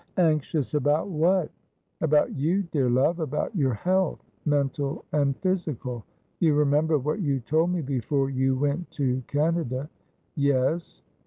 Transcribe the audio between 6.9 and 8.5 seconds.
what you told me before